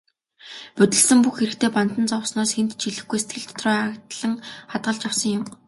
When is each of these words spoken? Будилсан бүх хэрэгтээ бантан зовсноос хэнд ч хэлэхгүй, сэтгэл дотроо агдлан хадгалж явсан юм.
Будилсан 0.77 1.19
бүх 1.23 1.35
хэрэгтээ 1.39 1.69
бантан 1.75 2.05
зовсноос 2.11 2.51
хэнд 2.53 2.71
ч 2.79 2.81
хэлэхгүй, 2.85 3.19
сэтгэл 3.19 3.47
дотроо 3.49 3.75
агдлан 3.83 4.33
хадгалж 4.71 5.01
явсан 5.09 5.31
юм. 5.39 5.43